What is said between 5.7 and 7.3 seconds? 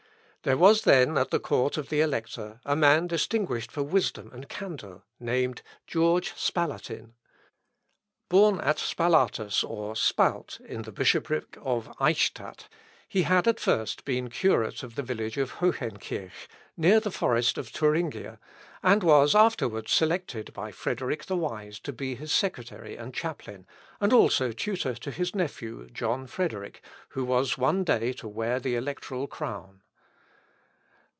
George Spalatin.